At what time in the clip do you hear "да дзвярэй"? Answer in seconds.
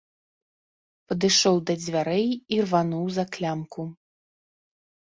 1.69-2.27